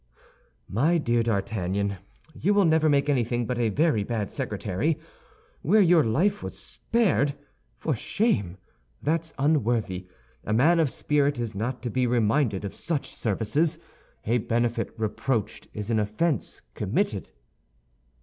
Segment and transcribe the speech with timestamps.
[0.67, 1.97] _""My dear D'Artagnan,
[2.33, 4.97] you will never make anything but a very bad secretary.
[5.61, 7.35] Where your life was spared!
[7.77, 8.57] For shame!
[9.03, 10.07] that's unworthy.
[10.43, 13.77] A man of spirit is not to be reminded of such services.
[14.25, 17.29] A benefit reproached is an offense committed."